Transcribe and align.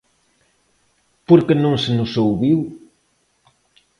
Por 1.27 1.39
que 1.45 1.55
non 1.63 1.75
se 1.83 1.91
nos 1.97 2.11
ouviu? 2.25 2.59